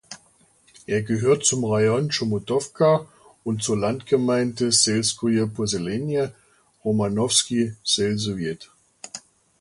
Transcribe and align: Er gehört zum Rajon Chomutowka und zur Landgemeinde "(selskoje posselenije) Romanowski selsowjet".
Er 0.87 1.03
gehört 1.03 1.45
zum 1.45 1.63
Rajon 1.63 2.09
Chomutowka 2.09 3.07
und 3.43 3.61
zur 3.61 3.77
Landgemeinde 3.77 4.71
"(selskoje 4.71 5.45
posselenije) 5.45 6.33
Romanowski 6.83 7.75
selsowjet". 7.83 8.67